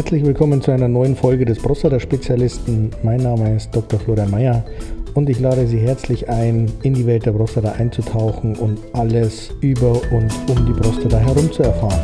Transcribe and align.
Herzlich 0.00 0.24
willkommen 0.24 0.62
zu 0.62 0.70
einer 0.70 0.88
neuen 0.88 1.14
Folge 1.14 1.44
des 1.44 1.58
Prostata-Spezialisten. 1.58 2.90
Mein 3.02 3.20
Name 3.20 3.54
ist 3.54 3.76
Dr. 3.76 4.00
Florian 4.00 4.30
Mayer 4.30 4.64
und 5.12 5.28
ich 5.28 5.38
lade 5.40 5.66
Sie 5.66 5.78
herzlich 5.78 6.26
ein, 6.26 6.72
in 6.82 6.94
die 6.94 7.04
Welt 7.04 7.26
der 7.26 7.32
Prostata 7.32 7.72
einzutauchen 7.72 8.56
und 8.56 8.78
alles 8.94 9.50
über 9.60 10.00
und 10.10 10.32
um 10.48 10.64
die 10.64 10.72
Prostata 10.72 11.18
herum 11.18 11.52
zu 11.52 11.64
erfahren. 11.64 12.00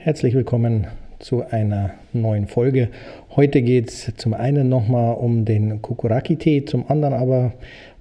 Herzlich 0.00 0.34
willkommen 0.34 0.88
zu 1.20 1.44
einer 1.48 1.92
neuen 2.12 2.48
Folge. 2.48 2.88
Heute 3.36 3.62
geht 3.62 3.88
es 3.88 4.12
zum 4.16 4.34
einen 4.34 4.68
nochmal 4.68 5.14
um 5.14 5.44
den 5.44 5.80
Kukuraki-Tee, 5.80 6.64
zum 6.64 6.90
anderen 6.90 7.14
aber, 7.14 7.52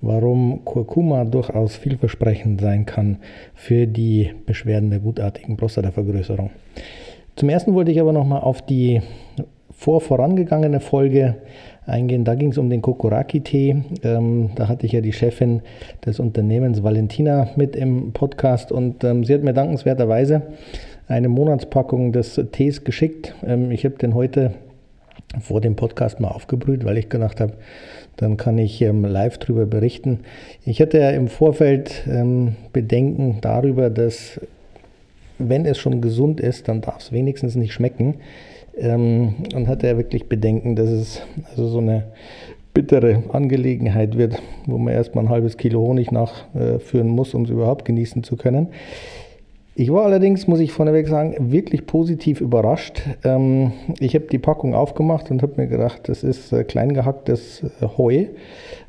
warum 0.02 0.66
Kurkuma 0.66 1.26
durchaus 1.26 1.76
vielversprechend 1.76 2.62
sein 2.62 2.86
kann 2.86 3.18
für 3.54 3.88
die 3.88 4.32
Beschwerden 4.46 4.90
der 4.90 5.00
gutartigen 5.00 5.58
Prostatavergrößerung. 5.58 6.50
Zum 7.36 7.50
ersten 7.50 7.74
wollte 7.74 7.92
ich 7.92 8.00
aber 8.00 8.14
nochmal 8.14 8.42
auf 8.42 8.62
die 8.62 9.02
vor 9.72 10.02
vorangegangene 10.02 10.80
Folge 10.80 11.38
eingehen. 11.86 12.24
Da 12.24 12.36
ging 12.36 12.52
es 12.52 12.58
um 12.58 12.70
den 12.70 12.82
Kokoraki-Tee. 12.82 13.84
Ähm, 14.04 14.52
da 14.56 14.68
hatte 14.68 14.86
ich 14.86 14.92
ja 14.92 15.02
die 15.02 15.14
Chefin 15.14 15.62
des 16.06 16.20
Unternehmens 16.20 16.84
Valentina 16.84 17.50
mit 17.56 17.76
im 17.76 18.14
Podcast 18.14 18.72
und 18.72 19.04
ähm, 19.04 19.24
sie 19.24 19.34
hat 19.34 19.44
mir 19.44 19.54
dankenswerterweise 19.54 20.44
eine 21.08 21.30
Monatspackung 21.30 22.12
des 22.12 22.40
Tees 22.52 22.84
geschickt. 22.84 23.34
Ähm, 23.44 23.72
ich 23.72 23.84
habe 23.86 23.96
den 23.96 24.14
heute 24.14 24.54
vor 25.40 25.62
dem 25.62 25.76
Podcast 25.76 26.20
mal 26.20 26.30
aufgebrüht, 26.30 26.84
weil 26.84 26.98
ich 26.98 27.10
gedacht 27.10 27.40
habe, 27.40 27.54
dann 28.18 28.38
kann 28.38 28.58
ich 28.58 28.82
ähm, 28.82 29.06
live 29.06 29.38
darüber 29.38 29.66
berichten. 29.66 30.20
Ich 30.66 30.82
hatte 30.82 31.00
ja 31.00 31.12
im 31.12 31.28
Vorfeld 31.28 32.04
ähm, 32.08 32.56
Bedenken 32.74 33.38
darüber, 33.42 33.90
dass 33.90 34.40
wenn 35.38 35.66
es 35.66 35.78
schon 35.78 36.02
gesund 36.02 36.40
ist, 36.40 36.68
dann 36.68 36.82
darf 36.82 37.00
es 37.00 37.12
wenigstens 37.12 37.56
nicht 37.56 37.74
schmecken. 37.74 38.16
und 38.78 39.68
hatte 39.68 39.88
ja 39.88 39.98
wirklich 39.98 40.30
Bedenken, 40.30 40.76
dass 40.76 40.90
es 40.90 41.22
also 41.50 41.68
so 41.68 41.80
eine 41.80 42.04
bittere 42.74 43.24
Angelegenheit 43.34 44.18
wird, 44.18 44.42
wo 44.66 44.78
man 44.78 44.94
erstmal 44.94 45.26
ein 45.26 45.30
halbes 45.30 45.58
Kilo 45.58 45.82
Honig 45.82 46.12
nachführen 46.12 47.10
muss, 47.10 47.34
um 47.34 47.44
es 47.44 47.50
überhaupt 47.50 47.86
genießen 47.86 48.24
zu 48.24 48.38
können. 48.38 48.68
Ich 49.74 49.92
war 49.92 50.04
allerdings, 50.04 50.48
muss 50.48 50.60
ich 50.60 50.74
vorneweg 50.74 51.08
sagen, 51.08 51.52
wirklich 51.52 51.86
positiv 51.86 52.42
überrascht. 52.42 53.04
Ähm, 53.24 53.72
ich 54.00 54.16
habe 54.16 54.26
die 54.26 54.38
Packung 54.38 54.76
aufgemacht 54.76 55.32
und 55.32 55.42
habe 55.42 55.54
mir 55.56 55.68
gedacht, 55.68 56.10
das 56.10 56.24
ist 56.24 56.52
äh, 56.52 56.66
klein 56.66 56.94
gehacktes 56.94 57.64
äh, 57.64 57.88
Heu 57.98 58.26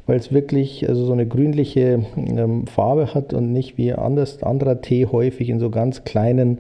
weil 0.06 0.19
es 0.19 0.33
wirklich 0.33 0.89
also 0.89 1.05
so 1.05 1.12
eine 1.12 1.27
grünliche 1.27 2.05
ähm, 2.17 2.67
Farbe 2.67 3.14
hat 3.14 3.33
und 3.33 3.53
nicht 3.53 3.78
wie 3.78 3.92
anders, 3.92 4.42
anderer 4.42 4.81
Tee 4.81 5.06
häufig 5.06 5.48
in 5.48 5.61
so 5.61 5.70
ganz 5.70 6.05
kleinen 6.05 6.59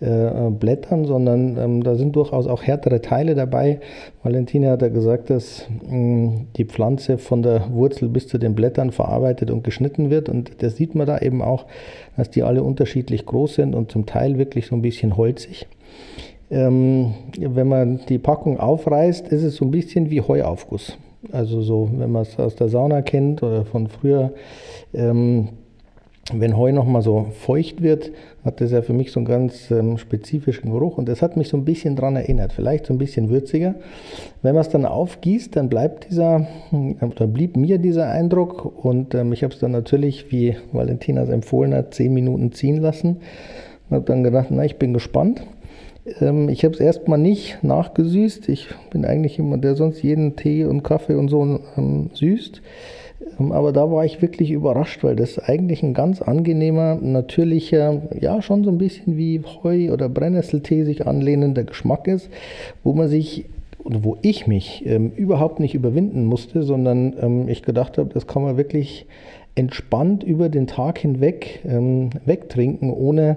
äh, 0.00 0.50
Blättern, 0.50 1.04
sondern 1.04 1.58
ähm, 1.58 1.82
da 1.82 1.96
sind 1.96 2.14
durchaus 2.14 2.46
auch 2.46 2.62
härtere 2.62 3.00
Teile 3.00 3.34
dabei. 3.34 3.80
Valentina 4.22 4.70
hat 4.70 4.82
ja 4.82 4.88
gesagt, 4.88 5.30
dass 5.30 5.66
mh, 5.88 6.44
die 6.56 6.64
Pflanze 6.64 7.18
von 7.18 7.42
der 7.42 7.72
Wurzel 7.72 8.08
bis 8.08 8.28
zu 8.28 8.38
den 8.38 8.54
Blättern 8.54 8.92
verarbeitet 8.92 9.50
und 9.50 9.64
geschnitten 9.64 10.10
wird 10.10 10.28
und 10.28 10.62
das 10.62 10.76
sieht 10.76 10.94
man 10.94 11.06
da 11.06 11.18
eben 11.18 11.42
auch, 11.42 11.66
dass 12.16 12.30
die 12.30 12.42
alle 12.42 12.62
unterschiedlich 12.62 13.26
groß 13.26 13.56
sind 13.56 13.74
und 13.74 13.90
zum 13.90 14.06
Teil 14.06 14.38
wirklich 14.38 14.66
so 14.66 14.76
ein 14.76 14.82
bisschen 14.82 15.16
holzig. 15.16 15.66
Ähm, 16.50 17.14
wenn 17.38 17.66
man 17.66 18.00
die 18.08 18.18
Packung 18.18 18.60
aufreißt, 18.60 19.28
ist 19.28 19.42
es 19.42 19.56
so 19.56 19.64
ein 19.64 19.70
bisschen 19.70 20.10
wie 20.10 20.20
Heuaufguss. 20.20 20.96
Also 21.32 21.62
so, 21.62 21.90
wenn 21.96 22.12
man 22.12 22.22
es 22.22 22.38
aus 22.38 22.56
der 22.56 22.68
Sauna 22.68 23.02
kennt 23.02 23.42
oder 23.42 23.64
von 23.64 23.88
früher, 23.88 24.32
ähm, 24.92 25.48
wenn 26.32 26.56
Heu 26.56 26.72
nochmal 26.72 27.02
so 27.02 27.26
feucht 27.40 27.82
wird, 27.82 28.10
hat 28.44 28.60
das 28.60 28.72
ja 28.72 28.80
für 28.80 28.94
mich 28.94 29.12
so 29.12 29.20
einen 29.20 29.26
ganz 29.26 29.70
ähm, 29.70 29.98
spezifischen 29.98 30.70
Geruch 30.70 30.96
und 30.96 31.06
das 31.06 31.20
hat 31.20 31.36
mich 31.36 31.48
so 31.48 31.56
ein 31.56 31.64
bisschen 31.66 31.96
daran 31.96 32.16
erinnert, 32.16 32.52
vielleicht 32.52 32.86
so 32.86 32.94
ein 32.94 32.98
bisschen 32.98 33.28
würziger. 33.28 33.74
Wenn 34.40 34.54
man 34.54 34.62
es 34.62 34.70
dann 34.70 34.86
aufgießt, 34.86 35.54
dann 35.54 35.68
bleibt 35.68 36.10
dieser, 36.10 36.46
oder 36.72 37.26
blieb 37.26 37.56
mir 37.56 37.78
dieser 37.78 38.08
Eindruck 38.08 38.84
und 38.84 39.14
ähm, 39.14 39.32
ich 39.32 39.42
habe 39.42 39.52
es 39.52 39.60
dann 39.60 39.72
natürlich, 39.72 40.32
wie 40.32 40.56
Valentina 40.72 41.22
es 41.22 41.28
empfohlen 41.28 41.74
hat, 41.74 41.92
zehn 41.94 42.14
Minuten 42.14 42.52
ziehen 42.52 42.78
lassen 42.78 43.18
und 43.88 43.96
habe 43.96 44.06
dann 44.06 44.22
gedacht, 44.22 44.46
na, 44.50 44.64
ich 44.64 44.76
bin 44.76 44.94
gespannt. 44.94 45.42
Ähm, 46.20 46.48
ich 46.48 46.64
habe 46.64 46.74
es 46.74 46.80
erstmal 46.80 47.18
nicht 47.18 47.62
nachgesüßt. 47.62 48.48
Ich 48.48 48.68
bin 48.90 49.04
eigentlich 49.04 49.36
jemand, 49.36 49.64
der 49.64 49.74
sonst 49.74 50.02
jeden 50.02 50.36
Tee 50.36 50.64
und 50.64 50.82
Kaffee 50.82 51.14
und 51.14 51.28
so 51.28 51.60
ähm, 51.76 52.10
süßt. 52.12 52.62
Ähm, 53.38 53.52
aber 53.52 53.72
da 53.72 53.90
war 53.90 54.04
ich 54.04 54.22
wirklich 54.22 54.50
überrascht, 54.50 55.02
weil 55.02 55.16
das 55.16 55.38
eigentlich 55.38 55.82
ein 55.82 55.94
ganz 55.94 56.22
angenehmer, 56.22 56.96
natürlicher, 56.96 58.02
ja 58.20 58.42
schon 58.42 58.64
so 58.64 58.70
ein 58.70 58.78
bisschen 58.78 59.16
wie 59.16 59.42
Heu- 59.62 59.92
oder 59.92 60.08
Brennnesseltee 60.08 60.84
sich 60.84 61.06
anlehnender 61.06 61.64
Geschmack 61.64 62.06
ist, 62.06 62.28
wo 62.82 62.92
man 62.92 63.08
sich 63.08 63.46
oder 63.82 64.02
wo 64.02 64.16
ich 64.22 64.46
mich 64.46 64.82
ähm, 64.86 65.12
überhaupt 65.14 65.60
nicht 65.60 65.74
überwinden 65.74 66.24
musste, 66.24 66.62
sondern 66.62 67.14
ähm, 67.20 67.48
ich 67.48 67.62
gedacht 67.62 67.98
habe, 67.98 68.08
das 68.14 68.26
kann 68.26 68.42
man 68.42 68.56
wirklich 68.56 69.06
entspannt 69.56 70.24
über 70.24 70.48
den 70.48 70.66
Tag 70.66 70.98
hinweg 70.98 71.60
ähm, 71.64 72.10
wegtrinken, 72.24 72.90
ohne 72.90 73.36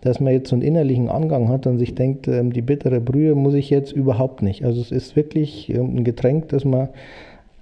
dass 0.00 0.18
man 0.18 0.32
jetzt 0.32 0.48
so 0.48 0.56
einen 0.56 0.62
innerlichen 0.62 1.08
Angang 1.08 1.48
hat 1.48 1.66
und 1.66 1.78
sich 1.78 1.94
denkt, 1.94 2.26
ähm, 2.26 2.52
die 2.52 2.62
bittere 2.62 3.00
Brühe 3.00 3.34
muss 3.34 3.54
ich 3.54 3.70
jetzt 3.70 3.92
überhaupt 3.92 4.42
nicht. 4.42 4.64
Also 4.64 4.80
es 4.80 4.90
ist 4.90 5.14
wirklich 5.14 5.70
ähm, 5.70 5.96
ein 5.96 6.04
Getränk, 6.04 6.48
das 6.48 6.64
man 6.64 6.88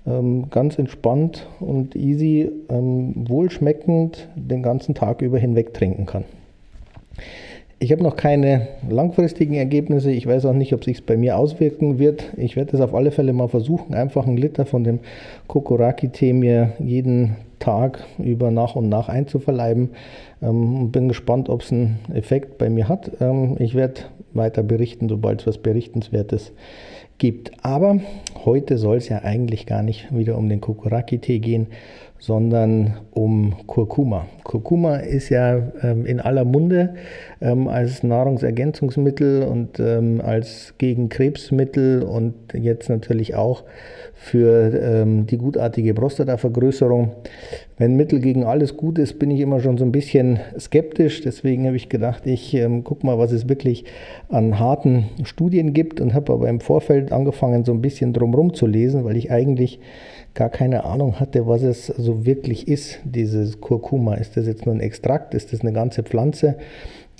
ähm, 0.06 0.46
ganz 0.50 0.78
entspannt 0.78 1.46
und 1.60 1.94
easy, 1.94 2.50
ähm, 2.70 3.12
wohlschmeckend 3.28 4.28
den 4.34 4.62
ganzen 4.62 4.94
Tag 4.94 5.20
über 5.20 5.38
hinweg 5.38 5.74
trinken 5.74 6.06
kann. 6.06 6.24
Ich 7.82 7.92
habe 7.92 8.02
noch 8.02 8.16
keine 8.16 8.68
langfristigen 8.88 9.54
Ergebnisse. 9.54 10.10
Ich 10.10 10.26
weiß 10.26 10.44
auch 10.46 10.54
nicht, 10.54 10.74
ob 10.74 10.84
sich 10.84 11.04
bei 11.04 11.16
mir 11.16 11.38
auswirken 11.38 11.98
wird. 11.98 12.32
Ich 12.36 12.56
werde 12.56 12.76
es 12.76 12.80
auf 12.82 12.94
alle 12.94 13.10
Fälle 13.10 13.32
mal 13.32 13.48
versuchen, 13.48 13.94
einfach 13.94 14.26
einen 14.26 14.36
Liter 14.36 14.66
von 14.66 14.84
dem 14.84 15.00
Kokoraki-Tee 15.48 16.34
mir 16.34 16.72
jeden 16.78 17.36
Tag 17.60 18.04
über 18.18 18.50
nach 18.50 18.74
und 18.74 18.88
nach 18.88 19.08
einzuverleiben. 19.08 19.90
Ähm, 20.42 20.90
bin 20.90 21.08
gespannt, 21.08 21.48
ob 21.48 21.62
es 21.62 21.70
einen 21.70 22.00
Effekt 22.12 22.58
bei 22.58 22.68
mir 22.68 22.88
hat. 22.88 23.12
Ähm, 23.20 23.56
ich 23.60 23.76
werde 23.76 24.02
weiter 24.32 24.64
berichten, 24.64 25.08
sobald 25.08 25.40
es 25.40 25.46
was 25.46 25.58
Berichtenswertes 25.58 26.52
gibt. 27.18 27.52
Aber 27.62 28.00
heute 28.44 28.78
soll 28.78 28.96
es 28.96 29.08
ja 29.08 29.18
eigentlich 29.18 29.66
gar 29.66 29.82
nicht 29.82 30.14
wieder 30.14 30.36
um 30.36 30.48
den 30.48 30.60
Kokoraki-Tee 30.60 31.38
gehen, 31.38 31.68
sondern 32.20 32.98
um 33.12 33.54
Kurkuma. 33.66 34.26
Kurkuma 34.44 34.96
ist 34.96 35.30
ja 35.30 35.56
ähm, 35.82 36.04
in 36.04 36.20
aller 36.20 36.44
Munde 36.44 36.94
ähm, 37.40 37.66
als 37.66 38.02
Nahrungsergänzungsmittel 38.02 39.42
und 39.42 39.80
ähm, 39.80 40.20
als 40.24 40.74
gegen 40.78 41.08
Krebsmittel 41.08 42.02
und 42.02 42.34
jetzt 42.52 42.88
natürlich 42.90 43.34
auch 43.34 43.64
für 44.14 44.78
ähm, 44.82 45.26
die 45.26 45.38
gutartige 45.38 45.94
Prostatavergrößerung. 45.94 47.12
Wenn 47.78 47.96
Mittel 47.96 48.20
gegen 48.20 48.44
alles 48.44 48.76
gut 48.76 48.98
ist, 48.98 49.18
bin 49.18 49.30
ich 49.30 49.40
immer 49.40 49.60
schon 49.60 49.78
so 49.78 49.84
ein 49.84 49.92
bisschen 49.92 50.40
skeptisch. 50.58 51.22
Deswegen 51.22 51.66
habe 51.66 51.76
ich 51.76 51.88
gedacht, 51.88 52.26
ich 52.26 52.52
ähm, 52.52 52.84
gucke 52.84 53.06
mal, 53.06 53.18
was 53.18 53.32
es 53.32 53.48
wirklich 53.48 53.86
an 54.28 54.58
harten 54.58 55.06
Studien 55.24 55.72
gibt 55.72 56.02
und 56.02 56.12
habe 56.12 56.34
aber 56.34 56.50
im 56.50 56.60
Vorfeld 56.60 57.12
angefangen, 57.12 57.64
so 57.64 57.72
ein 57.72 57.80
bisschen 57.80 58.12
drumherum 58.12 58.52
zu 58.52 58.66
lesen, 58.66 59.04
weil 59.04 59.16
ich 59.16 59.30
eigentlich 59.30 59.80
gar 60.34 60.48
keine 60.48 60.84
Ahnung 60.84 61.18
hatte, 61.20 61.46
was 61.46 61.62
es 61.62 61.86
so 61.86 62.24
wirklich 62.24 62.68
ist, 62.68 62.98
dieses 63.04 63.60
Kurkuma. 63.60 64.14
Ist 64.14 64.36
das 64.36 64.46
jetzt 64.46 64.66
nur 64.66 64.74
ein 64.74 64.80
Extrakt? 64.80 65.34
Ist 65.34 65.52
das 65.52 65.60
eine 65.60 65.72
ganze 65.72 66.02
Pflanze? 66.02 66.56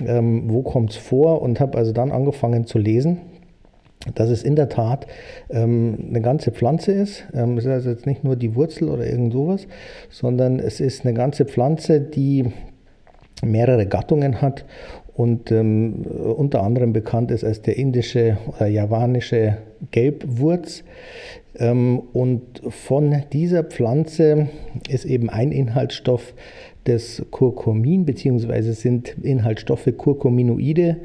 Ähm, 0.04 0.44
wo 0.50 0.62
kommt 0.62 0.91
es 0.91 0.97
vor? 0.97 1.43
Und 1.43 1.60
habe 1.60 1.76
also 1.76 1.93
dann 1.93 2.12
angefangen 2.12 2.66
zu 2.66 2.78
lesen 2.78 3.21
dass 4.15 4.31
es 4.31 4.43
in 4.43 4.56
der 4.56 4.69
Tat 4.69 5.06
ähm, 5.51 6.07
eine 6.09 6.22
ganze 6.22 6.53
Pflanze 6.53 6.92
ist. 6.92 7.24
Ähm, 7.34 7.59
es 7.59 7.65
ist 7.65 7.71
also 7.71 7.91
jetzt 7.91 8.07
nicht 8.07 8.24
nur 8.24 8.36
die 8.36 8.54
Wurzel 8.54 8.89
oder 8.89 9.07
irgend 9.07 9.33
sowas, 9.33 9.66
sondern 10.09 10.59
es 10.59 10.80
ist 10.80 11.04
eine 11.04 11.15
ganze 11.15 11.45
Pflanze, 11.45 12.01
die 12.01 12.51
mehrere 13.42 13.86
Gattungen 13.86 14.41
hat 14.41 14.65
und 15.15 15.53
ähm, 15.53 16.06
unter 16.36 16.63
anderem 16.63 16.92
bekannt 16.92 17.30
ist 17.30 17.45
als 17.45 17.63
der 17.63 17.77
indische 17.77 18.39
oder 18.48 18.66
javanische 18.66 19.59
Gelbwurz. 19.91 20.83
Ähm, 21.59 22.01
und 22.13 22.63
von 22.69 23.23
dieser 23.33 23.65
Pflanze 23.65 24.49
ist 24.89 25.05
eben 25.05 25.31
ein 25.31 25.53
Inhaltsstoff 25.53 26.35
des 26.87 27.25
Kurkumin, 27.31 28.07
beziehungsweise 28.07 28.73
sind 28.73 29.17
Inhaltsstoffe 29.23 29.89
Kurkuminoide. 29.97 30.99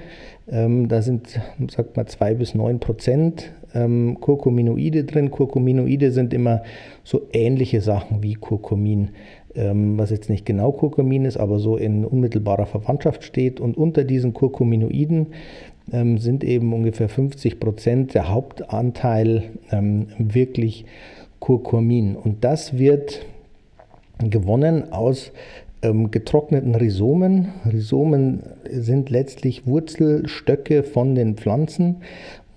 Ähm, 0.47 0.87
da 0.87 1.01
sind, 1.01 1.39
sagt 1.69 1.97
man, 1.97 2.07
zwei 2.07 2.33
bis 2.33 2.55
neun 2.55 2.79
Prozent 2.79 3.51
ähm, 3.73 4.17
Kurkuminoide 4.21 5.03
drin. 5.03 5.31
Kurkuminoide 5.31 6.11
sind 6.11 6.33
immer 6.33 6.63
so 7.03 7.23
ähnliche 7.33 7.81
Sachen 7.81 8.23
wie 8.23 8.35
Kurkumin 8.35 9.09
was 9.57 10.09
jetzt 10.09 10.29
nicht 10.29 10.45
genau 10.45 10.73
Kurkumin 10.73 11.23
ist, 11.23 11.37
aber 11.37 11.59
so 11.59 11.77
in 11.77 12.03
unmittelbarer 12.03 12.65
Verwandtschaft 12.65 13.23
steht. 13.23 13.61
Und 13.61 13.77
unter 13.77 14.03
diesen 14.03 14.33
Kurkuminoiden 14.33 15.27
ähm, 15.91 16.17
sind 16.17 16.43
eben 16.43 16.73
ungefähr 16.73 17.09
50 17.09 17.59
Prozent 17.59 18.13
der 18.13 18.29
Hauptanteil 18.29 19.43
ähm, 19.71 20.07
wirklich 20.17 20.85
Kurkumin. 21.39 22.15
Und 22.15 22.43
das 22.43 22.77
wird 22.77 23.25
gewonnen 24.19 24.91
aus 24.91 25.31
ähm, 25.81 26.11
getrockneten 26.11 26.75
Rhizomen. 26.75 27.49
Rhizomen 27.65 28.43
sind 28.69 29.09
letztlich 29.09 29.67
Wurzelstöcke 29.67 30.83
von 30.83 31.15
den 31.15 31.35
Pflanzen 31.35 31.97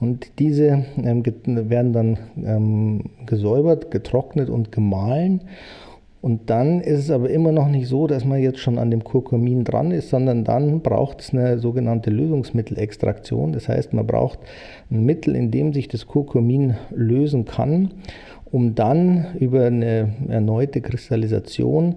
und 0.01 0.39
diese 0.39 0.85
ähm, 1.03 1.23
werden 1.25 1.93
dann 1.93 2.19
ähm, 2.45 3.05
gesäubert, 3.27 3.91
getrocknet 3.91 4.49
und 4.49 4.73
gemahlen. 4.73 5.43
Und 6.21 6.51
dann 6.51 6.81
ist 6.81 6.99
es 6.99 7.11
aber 7.11 7.31
immer 7.31 7.53
noch 7.53 7.69
nicht 7.69 7.87
so, 7.87 8.07
dass 8.09 8.25
man 8.25 8.43
jetzt 8.43 8.59
schon 8.59 8.79
an 8.79 8.91
dem 8.91 9.05
Kurkumin 9.05 9.63
dran 9.65 9.93
ist, 9.93 10.11
sondern 10.11 10.45
dann 10.45 10.81
braucht 10.81 11.21
es 11.21 11.33
eine 11.33 11.59
sogenannte 11.59 12.11
Lösungsmittelextraktion. 12.11 13.53
Das 13.53 13.69
heißt, 13.69 13.93
man 13.93 14.07
braucht 14.07 14.41
ein 14.91 15.05
Mittel, 15.05 15.37
in 15.37 15.51
dem 15.51 15.73
sich 15.73 15.87
das 15.87 16.07
Kurkumin 16.07 16.75
lösen 16.91 17.45
kann, 17.45 17.93
um 18.51 18.75
dann 18.75 19.37
über 19.39 19.67
eine 19.67 20.13
erneute 20.29 20.81
Kristallisation 20.81 21.97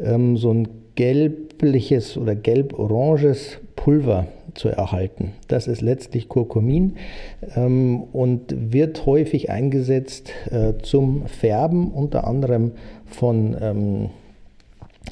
ähm, 0.00 0.36
so 0.36 0.52
ein 0.52 0.68
gelbliches 1.00 2.18
oder 2.18 2.34
gelb-oranges 2.34 3.56
Pulver 3.74 4.26
zu 4.54 4.68
erhalten. 4.68 5.32
Das 5.48 5.66
ist 5.66 5.80
letztlich 5.80 6.28
Kurkumin 6.28 6.96
ähm, 7.56 8.02
und 8.12 8.54
wird 8.70 9.06
häufig 9.06 9.48
eingesetzt 9.48 10.30
äh, 10.50 10.74
zum 10.82 11.26
Färben, 11.26 11.90
unter 11.90 12.26
anderem 12.26 12.72
von 13.06 13.56
ähm, 13.58 14.10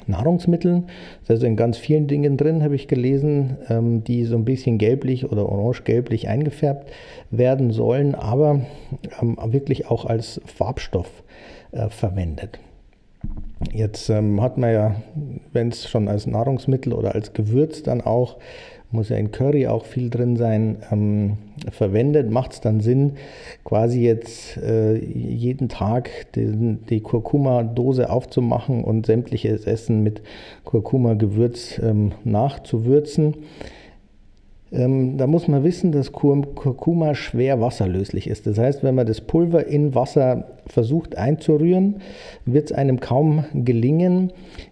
Nahrungsmitteln. 0.05 0.83
Das 1.21 1.23
ist 1.23 1.29
also 1.31 1.47
in 1.47 1.55
ganz 1.55 1.79
vielen 1.79 2.05
Dingen 2.05 2.37
drin, 2.37 2.61
habe 2.61 2.75
ich 2.75 2.87
gelesen, 2.87 3.57
ähm, 3.67 4.03
die 4.03 4.25
so 4.25 4.35
ein 4.35 4.45
bisschen 4.45 4.77
gelblich 4.77 5.31
oder 5.31 5.49
orange-gelblich 5.49 6.27
eingefärbt 6.27 6.91
werden 7.31 7.71
sollen, 7.71 8.13
aber 8.13 8.61
ähm, 9.19 9.39
wirklich 9.43 9.87
auch 9.87 10.05
als 10.05 10.39
Farbstoff 10.45 11.23
äh, 11.71 11.89
verwendet. 11.89 12.59
Jetzt 13.73 14.09
ähm, 14.09 14.41
hat 14.41 14.57
man 14.57 14.71
ja, 14.71 14.95
wenn 15.51 15.69
es 15.69 15.89
schon 15.89 16.07
als 16.07 16.25
Nahrungsmittel 16.27 16.93
oder 16.93 17.13
als 17.13 17.33
Gewürz 17.33 17.83
dann 17.83 18.01
auch 18.01 18.37
muss 18.91 19.09
ja 19.09 19.17
in 19.17 19.31
Curry 19.31 19.67
auch 19.67 19.85
viel 19.85 20.09
drin 20.09 20.35
sein, 20.35 20.77
ähm, 20.91 21.37
verwendet, 21.71 22.31
macht 22.31 22.53
es 22.53 22.61
dann 22.61 22.79
Sinn, 22.79 23.13
quasi 23.63 24.01
jetzt 24.01 24.57
äh, 24.57 24.95
jeden 24.95 25.69
Tag 25.69 26.09
die, 26.33 26.77
die 26.89 27.01
Kurkuma-Dose 27.01 28.09
aufzumachen 28.09 28.83
und 28.83 29.05
sämtliches 29.05 29.65
Essen 29.65 30.01
mit 30.01 30.21
Kurkuma-Gewürz 30.63 31.79
ähm, 31.83 32.13
nachzuwürzen. 32.23 33.35
Ähm, 34.71 35.17
da 35.17 35.27
muss 35.27 35.47
man 35.47 35.63
wissen, 35.63 35.91
dass 35.91 36.11
Kurkuma 36.11 37.13
schwer 37.15 37.61
wasserlöslich 37.61 38.27
ist. 38.27 38.47
Das 38.47 38.57
heißt, 38.57 38.83
wenn 38.83 38.95
man 38.95 39.07
das 39.07 39.21
Pulver 39.21 39.65
in 39.67 39.93
Wasser 39.93 40.47
versucht 40.71 41.17
einzurühren, 41.17 42.01
wird 42.45 42.71
es 42.71 42.77
einem 42.77 42.99
kaum 42.99 43.45
gelingen, 43.53 44.31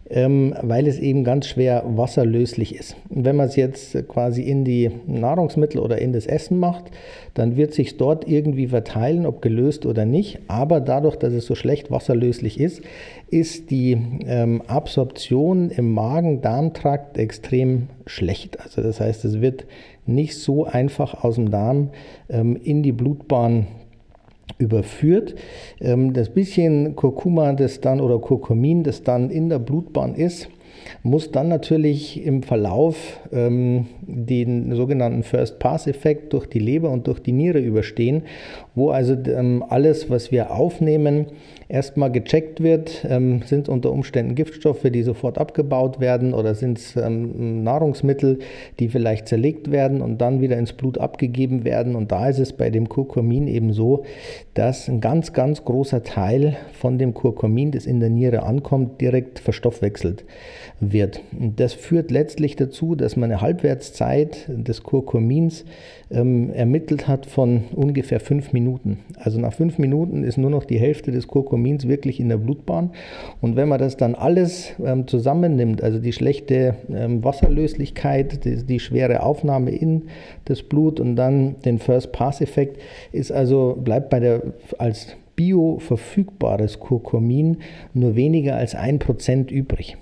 ähm, 0.09 0.55
weil 0.61 0.87
es 0.87 0.99
eben 0.99 1.23
ganz 1.23 1.47
schwer 1.47 1.83
wasserlöslich 1.85 2.75
ist. 2.75 2.95
Und 3.09 3.25
wenn 3.25 3.35
man 3.35 3.47
es 3.47 3.55
jetzt 3.55 4.07
quasi 4.07 4.43
in 4.43 4.63
die 4.63 4.91
Nahrungsmittel 5.05 5.79
oder 5.79 5.99
in 5.99 6.13
das 6.13 6.27
Essen 6.27 6.59
macht, 6.59 6.91
dann 7.33 7.57
wird 7.57 7.73
sich 7.73 7.97
dort 7.97 8.27
irgendwie 8.27 8.67
verteilen, 8.67 9.25
ob 9.25 9.41
gelöst 9.41 9.85
oder 9.85 10.05
nicht. 10.05 10.39
Aber 10.47 10.79
dadurch, 10.79 11.15
dass 11.17 11.33
es 11.33 11.45
so 11.45 11.55
schlecht 11.55 11.91
wasserlöslich 11.91 12.59
ist, 12.59 12.81
ist 13.29 13.69
die 13.71 13.97
ähm, 14.25 14.61
Absorption 14.67 15.69
im 15.71 15.93
Magen-Darm-Trakt 15.93 17.17
extrem 17.17 17.89
schlecht. 18.05 18.59
Also 18.61 18.81
das 18.81 18.99
heißt, 18.99 19.25
es 19.25 19.41
wird 19.41 19.65
nicht 20.05 20.37
so 20.37 20.65
einfach 20.65 21.23
aus 21.23 21.35
dem 21.35 21.51
Darm 21.51 21.89
ähm, 22.29 22.55
in 22.55 22.81
die 22.81 22.93
Blutbahn 22.93 23.67
überführt. 24.57 25.35
Ähm, 25.79 26.13
das 26.13 26.29
bisschen 26.29 26.95
Kurkuma, 26.95 27.53
das 27.53 27.81
dann 27.81 28.01
oder 28.01 28.19
Kurkumin, 28.19 28.83
das 28.83 29.03
dann 29.03 29.29
in 29.29 29.49
der 29.49 29.59
Blutbahn 29.59 30.15
ist, 30.15 30.49
muss 31.03 31.31
dann 31.31 31.47
natürlich 31.47 32.25
im 32.25 32.43
Verlauf 32.43 33.19
ähm, 33.31 33.87
den 34.01 34.73
sogenannten 34.75 35.23
First-Pass-Effekt 35.23 36.33
durch 36.33 36.47
die 36.47 36.59
Leber 36.59 36.89
und 36.89 37.07
durch 37.07 37.19
die 37.19 37.31
Niere 37.31 37.59
überstehen, 37.59 38.23
wo 38.75 38.89
also 38.89 39.13
ähm, 39.13 39.63
alles, 39.67 40.09
was 40.09 40.31
wir 40.31 40.51
aufnehmen, 40.51 41.27
erstmal 41.69 42.11
gecheckt 42.11 42.61
wird, 42.61 43.05
ähm, 43.09 43.41
sind 43.43 43.63
es 43.63 43.69
unter 43.69 43.91
Umständen 43.91 44.35
Giftstoffe, 44.35 44.83
die 44.83 45.03
sofort 45.03 45.37
abgebaut 45.37 45.99
werden 45.99 46.33
oder 46.33 46.55
sind 46.55 46.77
es 46.77 46.95
ähm, 46.95 47.63
Nahrungsmittel, 47.63 48.39
die 48.79 48.87
vielleicht 48.87 49.27
zerlegt 49.27 49.69
werden 49.69 50.01
und 50.01 50.19
dann 50.19 50.41
wieder 50.41 50.57
ins 50.57 50.73
Blut 50.73 50.97
abgegeben 50.97 51.65
werden. 51.65 51.95
Und 51.95 52.11
da 52.11 52.29
ist 52.29 52.39
es 52.39 52.53
bei 52.53 52.69
dem 52.69 52.87
Kurkumin 52.87 53.47
eben 53.47 53.73
so, 53.73 54.05
dass 54.53 54.87
ein 54.87 55.01
ganz, 55.01 55.33
ganz 55.33 55.65
großer 55.65 56.03
Teil 56.03 56.55
von 56.73 56.97
dem 56.97 57.13
Kurkumin, 57.13 57.71
das 57.71 57.85
in 57.85 57.99
der 57.99 58.09
Niere 58.09 58.43
ankommt, 58.43 59.01
direkt 59.01 59.39
verstoffwechselt 59.39 60.23
wird. 60.79 61.21
Und 61.37 61.59
das 61.59 61.73
führt 61.73 62.11
letztlich 62.11 62.55
dazu, 62.55 62.95
dass 62.95 63.17
man 63.17 63.31
eine 63.31 63.41
Halbwertszeit 63.41 64.45
des 64.47 64.83
Kurkumins 64.83 65.65
ähm, 66.09 66.51
ermittelt 66.53 67.07
hat 67.07 67.25
von 67.25 67.65
ungefähr 67.75 68.19
fünf 68.19 68.53
Minuten. 68.53 68.99
Also 69.17 69.39
nach 69.39 69.53
fünf 69.53 69.77
Minuten 69.77 70.23
ist 70.23 70.37
nur 70.37 70.49
noch 70.49 70.63
die 70.63 70.79
Hälfte 70.79 71.11
des 71.11 71.27
Kurkumins 71.27 71.56
wirklich 71.63 72.19
in 72.19 72.29
der 72.29 72.37
Blutbahn. 72.37 72.91
Und 73.41 73.55
wenn 73.55 73.69
man 73.69 73.79
das 73.79 73.97
dann 73.97 74.15
alles 74.15 74.73
ähm, 74.83 75.07
zusammennimmt, 75.07 75.83
also 75.83 75.99
die 75.99 76.13
schlechte 76.13 76.75
ähm, 76.93 77.23
Wasserlöslichkeit, 77.23 78.43
die, 78.45 78.63
die, 78.65 78.79
schwere 78.79 79.23
Aufnahme 79.23 79.71
in 79.71 80.03
das 80.45 80.63
Blut 80.63 80.99
und 80.99 81.15
dann 81.15 81.55
den 81.65 81.79
First-Pass-Effekt, 81.79 82.81
ist 83.11 83.31
also, 83.31 83.77
bleibt 83.79 84.09
bei 84.09 84.19
der 84.19 84.41
als 84.77 85.15
bioverfügbares 85.35 86.79
Kurkumin 86.79 87.57
nur 87.93 88.15
weniger 88.15 88.55
als 88.55 88.75
ein 88.75 88.99
Prozent 88.99 89.51
übrig. 89.51 89.97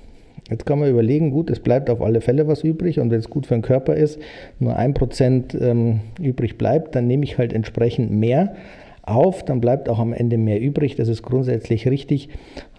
Jetzt 0.50 0.66
kann 0.66 0.80
man 0.80 0.90
überlegen, 0.90 1.31
gut, 1.31 1.50
es 1.50 1.60
bleibt 1.60 1.90
auf 1.90 2.02
alle 2.02 2.22
Fälle 2.22 2.48
was 2.48 2.63
übrig 2.63 3.00
und 3.00 3.10
wenn 3.10 3.19
es 3.19 3.30
gut 3.30 3.48
für 3.48 3.56
den 3.56 3.63
Körper 3.63 3.96
ist, 3.96 4.19
nur 4.60 4.75
ein 4.75 4.94
Prozent 4.94 5.57
ähm, 5.60 6.02
übrig 6.22 6.57
bleibt, 6.57 6.96
dann 6.96 7.07
nehme 7.07 7.24
ich 7.24 7.38
halt 7.38 7.52
entsprechend 7.52 8.12
mehr 8.12 8.56
auf, 9.06 9.44
dann 9.44 9.62
bleibt 9.62 9.90
auch 9.90 10.00
am 10.00 10.13
Ende 10.13 10.38
mehr 10.38 10.60
übrig. 10.60 10.96
Das 10.96 11.07
ist 11.07 11.24
grundsätzlich 11.24 11.88
richtig, 11.88 12.30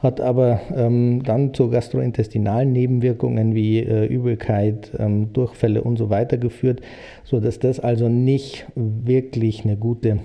hat 0.00 0.20
aber 0.20 0.60
ähm, 0.74 1.22
dann 1.24 1.54
zu 1.54 1.70
gastrointestinalen 1.70 2.72
Nebenwirkungen 2.72 3.54
wie 3.54 3.80
äh, 3.80 4.06
Übelkeit, 4.06 4.92
ähm, 4.98 5.32
Durchfälle 5.32 5.82
und 5.82 5.96
so 5.96 6.10
weiter 6.10 6.38
geführt, 6.38 6.80
sodass 7.24 7.58
das 7.58 7.80
also 7.80 8.08
nicht 8.08 8.66
wirklich 8.74 9.64
eine 9.64 9.76
gute 9.76 10.18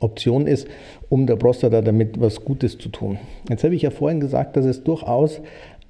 Option 0.00 0.46
ist, 0.46 0.68
um 1.08 1.26
der 1.26 1.36
Prostata 1.36 1.80
damit 1.80 2.20
was 2.20 2.44
Gutes 2.44 2.78
zu 2.78 2.88
tun. 2.88 3.18
Jetzt 3.48 3.64
habe 3.64 3.74
ich 3.74 3.82
ja 3.82 3.90
vorhin 3.90 4.20
gesagt, 4.20 4.56
dass 4.56 4.64
es 4.64 4.84
durchaus 4.84 5.40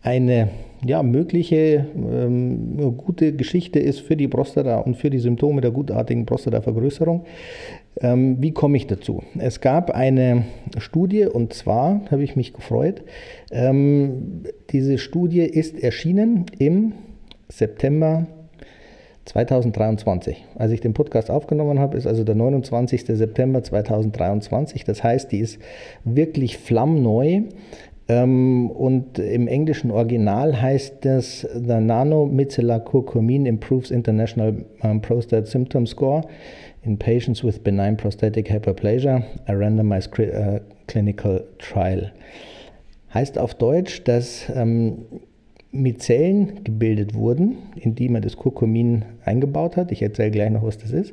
eine 0.08 0.48
ja, 0.86 1.02
mögliche 1.02 1.86
ähm, 1.94 2.96
gute 2.96 3.34
Geschichte 3.34 3.78
ist 3.78 4.00
für 4.00 4.16
die 4.16 4.26
Prostata 4.26 4.78
und 4.78 4.96
für 4.96 5.10
die 5.10 5.18
Symptome 5.18 5.60
der 5.60 5.70
gutartigen 5.70 6.24
Prostatavergrößerung. 6.24 7.26
Ähm, 8.00 8.36
wie 8.40 8.52
komme 8.52 8.78
ich 8.78 8.86
dazu? 8.86 9.22
Es 9.38 9.60
gab 9.60 9.90
eine 9.90 10.44
Studie 10.78 11.26
und 11.26 11.52
zwar 11.52 12.00
habe 12.10 12.22
ich 12.22 12.36
mich 12.36 12.54
gefreut. 12.54 13.02
Ähm, 13.50 14.44
diese 14.70 14.96
Studie 14.96 15.42
ist 15.42 15.78
erschienen 15.82 16.46
im 16.58 16.94
September 17.50 18.26
2023. 19.26 20.42
Als 20.54 20.72
ich 20.72 20.80
den 20.80 20.94
Podcast 20.94 21.30
aufgenommen 21.30 21.78
habe, 21.78 21.98
ist 21.98 22.06
also 22.06 22.24
der 22.24 22.34
29. 22.34 23.04
September 23.04 23.62
2023. 23.62 24.84
Das 24.84 25.04
heißt, 25.04 25.32
die 25.32 25.40
ist 25.40 25.58
wirklich 26.04 26.56
flammneu. 26.56 27.42
Ähm, 28.08 28.70
und 28.70 29.18
im 29.18 29.48
englischen 29.48 29.90
Original 29.90 30.60
heißt 30.60 31.04
das 31.04 31.40
The 31.40 31.80
Nanomicellar 31.80 32.80
Curcumin 32.80 33.44
Improves 33.44 33.90
International 33.90 34.64
um, 34.82 35.02
Prostate 35.02 35.46
Symptom 35.46 35.86
Score 35.86 36.22
in 36.82 36.98
Patients 36.98 37.44
with 37.44 37.58
Benign 37.58 37.96
Prostatic 37.96 38.50
Hyperplasia, 38.50 39.22
a 39.46 39.52
Randomized 39.52 40.18
uh, 40.18 40.60
Clinical 40.86 41.44
Trial. 41.58 42.12
Heißt 43.12 43.38
auf 43.38 43.54
Deutsch, 43.54 44.02
dass 44.04 44.48
ähm, 44.54 45.04
Mizellen 45.70 46.64
gebildet 46.64 47.14
wurden, 47.14 47.58
in 47.76 47.94
die 47.94 48.08
man 48.08 48.22
das 48.22 48.38
Kurkumin 48.38 49.04
eingebaut 49.24 49.76
hat. 49.76 49.92
Ich 49.92 50.00
erzähle 50.00 50.30
gleich 50.30 50.48
noch, 50.50 50.62
was 50.62 50.78
das 50.78 50.92
ist. 50.92 51.12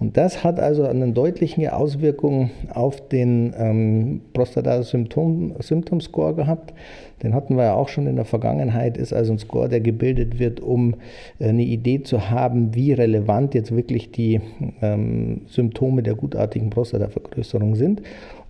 Und 0.00 0.16
das 0.16 0.42
hat 0.42 0.58
also 0.58 0.82
eine 0.82 1.12
deutliche 1.12 1.72
Auswirkung 1.72 2.50
auf 2.72 3.08
den 3.08 3.54
ähm, 3.56 4.22
Prostata-Symptom-Score 4.32 6.34
gehabt. 6.34 6.74
Den 7.22 7.34
hatten 7.34 7.56
wir 7.56 7.62
ja 7.64 7.74
auch 7.74 7.88
schon 7.88 8.08
in 8.08 8.16
der 8.16 8.24
Vergangenheit. 8.24 8.96
Ist 8.96 9.12
also 9.12 9.32
ein 9.32 9.38
Score, 9.38 9.68
der 9.68 9.78
gebildet 9.80 10.40
wird, 10.40 10.58
um 10.60 10.96
äh, 11.38 11.50
eine 11.50 11.62
Idee 11.62 12.02
zu 12.02 12.30
haben, 12.30 12.74
wie 12.74 12.92
relevant 12.92 13.54
jetzt 13.54 13.76
wirklich 13.76 14.10
die 14.10 14.40
ähm, 14.82 15.42
Symptome 15.46 16.02
der 16.02 16.16
gutartigen 16.16 16.70
Prostatavergrößerung 16.70 17.76
sind. 17.76 18.02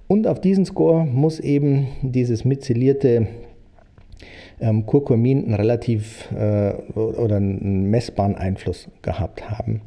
Und 0.09 0.27
auf 0.27 0.41
diesen 0.41 0.65
Score 0.65 1.05
muss 1.05 1.39
eben 1.39 1.89
dieses 2.03 2.47
mizellierte 2.47 3.27
ähm, 4.61 4.87
Kurkumin 4.87 5.45
einen 5.45 5.55
relativ 5.55 6.31
äh, 6.33 6.73
oder 6.95 7.37
einen 7.37 7.91
messbaren 7.91 8.37
Einfluss 8.37 8.89
gehabt 9.03 9.51
haben. 9.51 9.83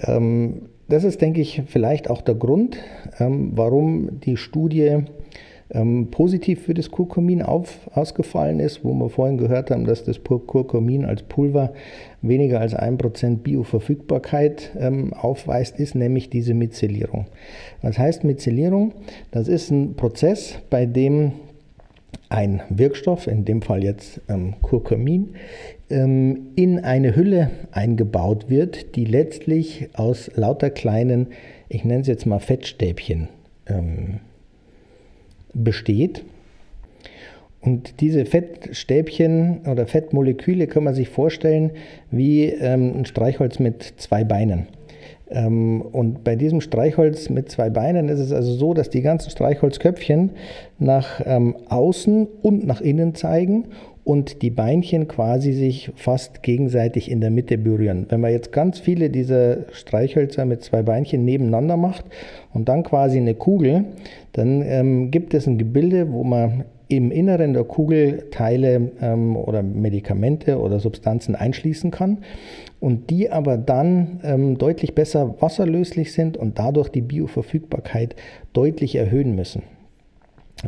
Ähm, 0.00 0.68
das 0.88 1.04
ist, 1.04 1.20
denke 1.20 1.40
ich, 1.40 1.62
vielleicht 1.66 2.10
auch 2.10 2.20
der 2.20 2.34
Grund, 2.34 2.76
ähm, 3.18 3.52
warum 3.54 4.20
die 4.20 4.36
Studie 4.36 5.04
ähm, 5.72 6.08
positiv 6.10 6.62
für 6.62 6.74
das 6.74 6.90
Kurkumin 6.90 7.42
auf, 7.42 7.88
ausgefallen 7.94 8.60
ist, 8.60 8.84
wo 8.84 8.92
wir 8.92 9.08
vorhin 9.08 9.38
gehört 9.38 9.70
haben, 9.70 9.84
dass 9.84 10.04
das 10.04 10.22
Kurkumin 10.22 11.04
als 11.04 11.22
Pulver 11.22 11.72
weniger 12.20 12.60
als 12.60 12.76
1% 12.76 13.38
Bioverfügbarkeit 13.38 14.72
ähm, 14.78 15.14
aufweist, 15.14 15.78
ist 15.78 15.94
nämlich 15.94 16.30
diese 16.30 16.54
Myzelierung. 16.54 17.26
Was 17.80 17.98
heißt 17.98 18.24
Myzelierung? 18.24 18.92
Das 19.30 19.48
ist 19.48 19.70
ein 19.70 19.94
Prozess, 19.94 20.58
bei 20.68 20.84
dem 20.84 21.32
ein 22.32 22.62
Wirkstoff, 22.70 23.26
in 23.26 23.44
dem 23.44 23.62
Fall 23.62 23.84
jetzt 23.84 24.20
ähm, 24.28 24.54
Curcumin, 24.62 25.34
ähm, 25.90 26.48
in 26.56 26.80
eine 26.80 27.14
Hülle 27.14 27.50
eingebaut 27.70 28.48
wird, 28.48 28.96
die 28.96 29.04
letztlich 29.04 29.90
aus 29.92 30.30
lauter 30.34 30.70
kleinen, 30.70 31.28
ich 31.68 31.84
nenne 31.84 32.00
es 32.00 32.08
jetzt 32.08 32.26
mal 32.26 32.38
Fettstäbchen, 32.38 33.28
ähm, 33.66 34.20
besteht. 35.52 36.24
Und 37.60 38.00
diese 38.00 38.24
Fettstäbchen 38.24 39.60
oder 39.70 39.86
Fettmoleküle 39.86 40.66
kann 40.66 40.82
man 40.82 40.94
sich 40.94 41.10
vorstellen 41.10 41.70
wie 42.10 42.46
ähm, 42.46 42.94
ein 42.96 43.04
Streichholz 43.04 43.58
mit 43.58 43.82
zwei 43.98 44.24
Beinen. 44.24 44.66
Ähm, 45.32 45.80
und 45.80 46.24
bei 46.24 46.36
diesem 46.36 46.60
Streichholz 46.60 47.30
mit 47.30 47.50
zwei 47.50 47.70
Beinen 47.70 48.08
ist 48.08 48.20
es 48.20 48.32
also 48.32 48.52
so, 48.52 48.74
dass 48.74 48.90
die 48.90 49.02
ganzen 49.02 49.30
Streichholzköpfchen 49.30 50.30
nach 50.78 51.20
ähm, 51.24 51.56
außen 51.68 52.28
und 52.42 52.66
nach 52.66 52.80
innen 52.80 53.14
zeigen 53.14 53.66
und 54.04 54.42
die 54.42 54.50
Beinchen 54.50 55.06
quasi 55.06 55.52
sich 55.52 55.92
fast 55.94 56.42
gegenseitig 56.42 57.10
in 57.10 57.20
der 57.20 57.30
Mitte 57.30 57.56
berühren. 57.56 58.06
Wenn 58.08 58.20
man 58.20 58.32
jetzt 58.32 58.52
ganz 58.52 58.80
viele 58.80 59.10
dieser 59.10 59.72
Streichhölzer 59.72 60.44
mit 60.44 60.62
zwei 60.62 60.82
Beinchen 60.82 61.24
nebeneinander 61.24 61.76
macht 61.76 62.04
und 62.52 62.68
dann 62.68 62.82
quasi 62.82 63.18
eine 63.18 63.34
Kugel, 63.34 63.84
dann 64.32 64.62
ähm, 64.62 65.10
gibt 65.10 65.34
es 65.34 65.46
ein 65.46 65.58
Gebilde, 65.58 66.12
wo 66.12 66.24
man 66.24 66.64
im 66.96 67.10
Inneren 67.10 67.54
der 67.54 67.64
Kugel 67.64 68.28
Teile 68.30 68.92
ähm, 69.00 69.36
oder 69.36 69.62
Medikamente 69.62 70.58
oder 70.58 70.78
Substanzen 70.78 71.34
einschließen 71.34 71.90
kann 71.90 72.18
und 72.80 73.10
die 73.10 73.30
aber 73.30 73.56
dann 73.56 74.20
ähm, 74.22 74.58
deutlich 74.58 74.94
besser 74.94 75.40
wasserlöslich 75.40 76.12
sind 76.12 76.36
und 76.36 76.58
dadurch 76.58 76.88
die 76.90 77.00
Bioverfügbarkeit 77.00 78.14
deutlich 78.52 78.96
erhöhen 78.96 79.34
müssen. 79.34 79.62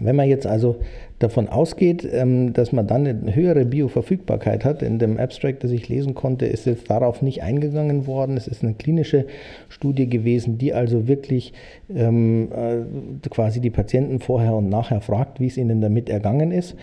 Wenn 0.00 0.16
man 0.16 0.28
jetzt 0.28 0.46
also 0.46 0.76
davon 1.18 1.48
ausgeht, 1.48 2.06
ähm, 2.10 2.52
dass 2.52 2.72
man 2.72 2.86
dann 2.86 3.06
eine 3.06 3.34
höhere 3.34 3.64
Bioverfügbarkeit 3.64 4.64
hat, 4.64 4.82
in 4.82 4.98
dem 4.98 5.18
Abstract, 5.18 5.64
das 5.64 5.70
ich 5.70 5.88
lesen 5.88 6.14
konnte, 6.14 6.46
ist 6.46 6.66
jetzt 6.66 6.90
darauf 6.90 7.22
nicht 7.22 7.42
eingegangen 7.42 8.06
worden. 8.06 8.36
Es 8.36 8.48
ist 8.48 8.62
eine 8.62 8.74
klinische 8.74 9.26
Studie 9.68 10.08
gewesen, 10.08 10.58
die 10.58 10.74
also 10.74 11.06
wirklich 11.06 11.52
ähm, 11.94 12.48
äh, 12.52 13.28
quasi 13.28 13.60
die 13.60 13.70
Patienten 13.70 14.18
vorher 14.20 14.54
und 14.54 14.68
nachher 14.68 15.00
fragt, 15.00 15.40
wie 15.40 15.46
es 15.46 15.56
ihnen 15.56 15.80
damit 15.80 16.08
ergangen 16.08 16.50
ist. 16.50 16.74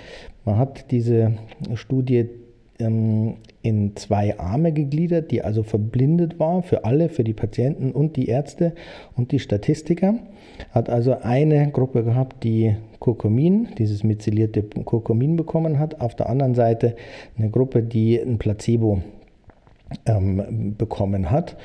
Man 0.45 0.57
hat 0.57 0.91
diese 0.91 1.33
Studie 1.75 2.29
ähm, 2.81 3.37
in 3.61 3.95
zwei 3.95 4.37
Arme 4.39 4.71
gegliedert, 4.71 5.31
die 5.31 5.43
also 5.43 5.63
verblindet 5.63 6.39
war 6.39 6.63
für 6.63 6.83
alle, 6.83 7.09
für 7.09 7.23
die 7.23 7.33
Patienten 7.33 7.91
und 7.91 8.15
die 8.15 8.27
Ärzte 8.27 8.73
und 9.15 9.31
die 9.31 9.39
Statistiker. 9.39 10.15
Hat 10.71 10.89
also 10.89 11.17
eine 11.21 11.71
Gruppe 11.71 12.03
gehabt, 12.03 12.43
die 12.43 12.75
Kurkumin, 12.99 13.69
dieses 13.77 14.03
methylierte 14.03 14.63
Kurkumin 14.63 15.35
bekommen 15.35 15.79
hat. 15.79 16.01
Auf 16.01 16.15
der 16.15 16.29
anderen 16.29 16.55
Seite 16.55 16.95
eine 17.37 17.49
Gruppe, 17.49 17.83
die 17.83 18.19
ein 18.19 18.37
Placebo 18.37 19.01
ähm, 20.05 20.75
bekommen 20.77 21.31
hat 21.31 21.57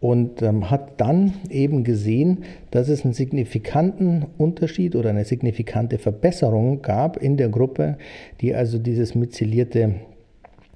und 0.00 0.42
ähm, 0.42 0.70
hat 0.70 1.00
dann 1.00 1.32
eben 1.48 1.82
gesehen, 1.82 2.44
dass 2.70 2.90
es 2.90 3.04
einen 3.04 3.14
signifikanten 3.14 4.26
Unterschied 4.36 4.96
oder 4.96 5.08
eine 5.08 5.24
signifikante 5.24 5.96
Verbesserung 5.96 6.82
gab 6.82 7.16
in 7.16 7.38
der 7.38 7.48
Gruppe, 7.48 7.96
die 8.42 8.54
also 8.54 8.78
dieses 8.78 9.14
methylierte 9.14 9.94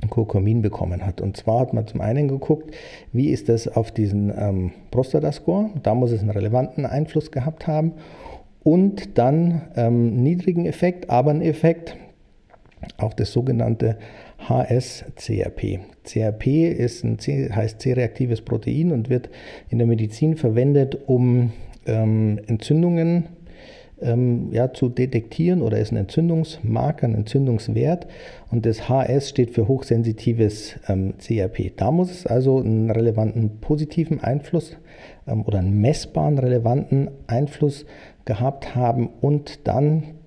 Kurkumin 0.09 0.63
bekommen 0.63 1.05
hat. 1.05 1.21
Und 1.21 1.37
zwar 1.37 1.61
hat 1.61 1.73
man 1.73 1.87
zum 1.87 2.01
einen 2.01 2.29
geguckt, 2.29 2.75
wie 3.13 3.31
ist 3.31 3.49
das 3.49 3.69
auf 3.69 3.91
diesen 3.91 4.33
ähm, 4.37 4.73
Prostata-Score, 4.91 5.71
da 5.83 5.95
muss 5.95 6.13
es 6.13 6.21
einen 6.21 6.31
relevanten 6.31 6.87
Einfluss 6.87 7.31
gehabt 7.31 7.67
haben 7.67 7.93
und 8.63 9.19
dann 9.19 9.63
ähm, 9.77 10.23
niedrigen 10.23 10.67
Effekt, 10.67 11.11
aber 11.11 11.31
einen 11.31 11.43
Effekt 11.43 11.97
auf 12.97 13.15
das 13.15 13.33
sogenannte 13.33 13.99
HS-CRP. 14.49 15.81
CRP 16.05 16.47
ist 16.69 17.05
ein 17.05 17.19
C, 17.19 17.51
heißt 17.51 17.81
C-reaktives 17.81 18.43
Protein 18.43 18.93
und 18.93 19.11
wird 19.11 19.31
in 19.69 19.79
der 19.79 19.87
Medizin 19.87 20.37
verwendet, 20.37 20.97
um 21.07 21.53
ähm, 21.87 22.39
Entzündungen 22.47 23.25
ähm, 24.03 24.49
ja, 24.53 24.73
zu 24.73 24.89
detektieren 24.89 25.63
oder 25.63 25.79
ist 25.79 25.93
ein 25.93 25.97
Entzündungsmarker, 25.97 27.07
ein 27.07 27.15
Entzündungswert. 27.15 28.07
Und 28.51 28.67
das 28.67 28.89
HS 28.89 29.29
steht 29.29 29.51
für 29.51 29.69
hochsensitives 29.69 30.77
ähm, 30.89 31.15
CRP. 31.19 31.73
Da 31.77 31.91
muss 31.91 32.11
es 32.11 32.27
also 32.27 32.59
einen 32.59 32.91
relevanten 32.91 33.61
positiven 33.61 34.21
Einfluss 34.21 34.77
ähm, 35.27 35.43
oder 35.45 35.59
einen 35.59 35.81
messbaren 35.81 36.39
relevanten 36.39 37.11
Einfluss 37.27 37.87
gehabt 38.25 38.75
haben 38.75 39.09
und 39.21 39.67
dann 39.67 40.18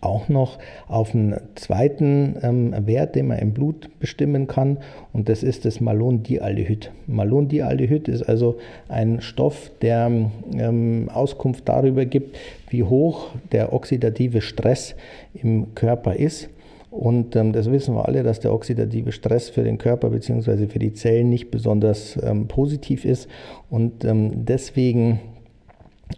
auch 0.00 0.28
noch 0.28 0.58
auf 0.86 1.14
einen 1.14 1.36
zweiten 1.54 2.36
ähm, 2.42 2.86
Wert, 2.86 3.14
den 3.14 3.28
man 3.28 3.38
im 3.38 3.52
Blut 3.52 3.90
bestimmen 3.98 4.46
kann, 4.46 4.78
und 5.12 5.28
das 5.28 5.42
ist 5.42 5.64
das 5.64 5.80
Malondialdehyd. 5.80 6.90
Malondialdehyd 7.06 8.08
ist 8.08 8.22
also 8.22 8.56
ein 8.88 9.20
Stoff, 9.20 9.70
der 9.82 10.10
ähm, 10.56 11.08
Auskunft 11.12 11.68
darüber 11.68 12.04
gibt, 12.04 12.36
wie 12.68 12.82
hoch 12.82 13.30
der 13.52 13.72
oxidative 13.72 14.40
Stress 14.40 14.94
im 15.34 15.74
Körper 15.74 16.14
ist. 16.16 16.50
Und 16.90 17.34
ähm, 17.34 17.52
das 17.52 17.72
wissen 17.72 17.94
wir 17.96 18.06
alle, 18.06 18.22
dass 18.22 18.38
der 18.38 18.52
oxidative 18.52 19.10
Stress 19.10 19.48
für 19.48 19.64
den 19.64 19.78
Körper 19.78 20.10
bzw. 20.10 20.68
für 20.68 20.78
die 20.78 20.92
Zellen 20.92 21.28
nicht 21.28 21.50
besonders 21.50 22.16
ähm, 22.22 22.46
positiv 22.46 23.04
ist. 23.04 23.28
Und 23.68 24.04
ähm, 24.04 24.44
deswegen 24.44 25.18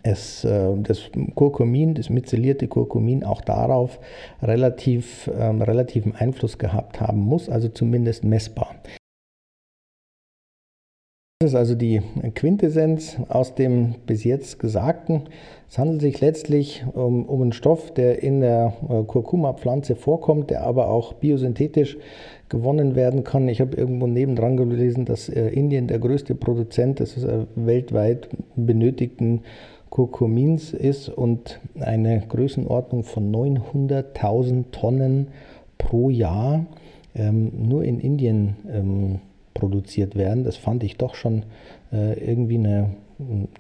es, 0.03 0.45
äh, 0.45 0.75
das 0.83 1.11
Kurkumin, 1.35 1.95
das 1.95 2.11
methylierte 2.11 2.69
Kurkumin 2.69 3.25
auch 3.25 3.41
darauf 3.41 3.99
relativ, 4.43 5.31
ähm, 5.39 5.63
relativen 5.63 6.15
Einfluss 6.15 6.59
gehabt 6.59 7.01
haben 7.01 7.21
muss, 7.21 7.49
also 7.49 7.69
zumindest 7.69 8.25
messbar. 8.25 8.77
Das 11.43 11.51
ist 11.51 11.55
also 11.55 11.75
die 11.75 12.01
Quintessenz 12.35 13.19
aus 13.29 13.55
dem 13.55 13.97
bis 14.07 14.25
jetzt 14.25 14.59
Gesagten. 14.59 15.25
Es 15.69 15.77
handelt 15.77 16.01
sich 16.01 16.23
letztlich 16.23 16.83
um, 16.95 17.27
um 17.27 17.43
einen 17.43 17.53
Stoff, 17.53 17.93
der 17.93 18.23
in 18.23 18.41
der 18.41 18.73
äh, 18.89 19.03
Kurkuma-Pflanze 19.03 19.97
vorkommt, 19.97 20.49
der 20.49 20.63
aber 20.63 20.89
auch 20.89 21.13
biosynthetisch 21.13 21.99
gewonnen 22.49 22.97
werden 22.97 23.23
kann. 23.23 23.51
Ich 23.51 23.61
habe 23.61 23.77
irgendwo 23.77 24.07
nebendran 24.07 24.57
gelesen, 24.57 25.05
dass 25.05 25.29
äh, 25.29 25.49
Indien 25.49 25.89
der 25.89 25.99
größte 25.99 26.35
Produzent 26.35 27.01
des 27.01 27.23
äh, 27.23 27.45
weltweit 27.55 28.29
benötigten 28.57 29.43
Kurkumins 29.91 30.73
ist 30.73 31.09
und 31.09 31.61
eine 31.79 32.21
Größenordnung 32.21 33.05
von 33.05 33.33
900.000 33.33 34.71
Tonnen 34.73 35.29
pro 35.79 36.11
Jahr 36.11 36.67
ähm, 37.15 37.53
nur 37.69 37.85
in 37.85 38.01
Indien 38.01 38.57
ähm, 38.71 39.21
produziert 39.55 40.17
werden. 40.17 40.45
Das 40.45 40.57
fand 40.57 40.83
ich 40.83 40.97
doch 40.97 41.15
schon 41.15 41.45
äh, 41.93 42.19
irgendwie 42.19 42.59
eine 42.59 42.91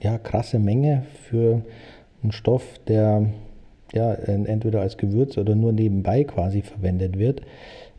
ja, 0.03 0.19
krasse 0.19 0.59
Menge 0.59 1.05
für 1.29 1.63
einen 2.23 2.33
Stoff, 2.33 2.79
der 2.87 3.27
ja, 3.95 4.13
entweder 4.13 4.81
als 4.81 4.99
Gewürz 4.99 5.39
oder 5.39 5.55
nur 5.55 5.73
nebenbei 5.73 6.25
quasi 6.25 6.61
verwendet 6.61 7.19
wird 7.19 7.43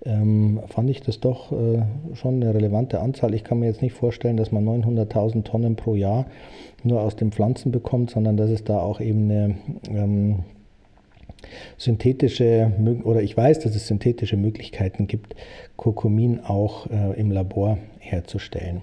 ähm, 0.07 0.61
fand 0.67 0.89
ich 0.89 1.01
das 1.01 1.19
doch 1.19 1.51
äh, 1.51 1.83
schon 2.13 2.41
eine 2.41 2.53
relevante 2.53 3.01
Anzahl. 3.01 3.33
Ich 3.33 3.43
kann 3.43 3.59
mir 3.59 3.67
jetzt 3.67 3.81
nicht 3.81 3.93
vorstellen, 3.93 4.37
dass 4.37 4.51
man 4.51 4.65
900.000 4.65 5.43
Tonnen 5.43 5.75
pro 5.75 5.95
Jahr 5.95 6.25
nur 6.83 7.01
aus 7.01 7.15
den 7.15 7.31
Pflanzen 7.31 7.71
bekommt, 7.71 8.11
sondern 8.11 8.37
dass 8.37 8.49
es 8.49 8.63
da 8.63 8.79
auch 8.79 9.01
eben 9.01 9.29
eine 9.29 9.55
ähm, 9.89 10.39
synthetische, 11.77 12.71
oder 13.03 13.21
ich 13.21 13.35
weiß, 13.35 13.59
dass 13.59 13.75
es 13.75 13.87
synthetische 13.87 14.37
Möglichkeiten 14.37 15.07
gibt, 15.07 15.35
Kurkumin 15.75 16.39
auch 16.39 16.87
äh, 16.89 17.19
im 17.19 17.31
Labor 17.31 17.77
herzustellen. 17.99 18.81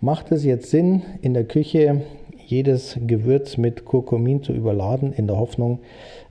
Macht 0.00 0.30
es 0.30 0.44
jetzt 0.44 0.70
Sinn, 0.70 1.02
in 1.22 1.32
der 1.32 1.44
Küche 1.44 2.02
jedes 2.46 2.98
Gewürz 3.06 3.56
mit 3.56 3.84
Kurkumin 3.84 4.42
zu 4.42 4.52
überladen, 4.52 5.12
in 5.12 5.26
der 5.26 5.38
Hoffnung, 5.38 5.80